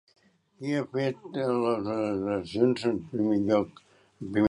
[0.61, 3.89] Qui ha fet unes declaracions en primer lloc?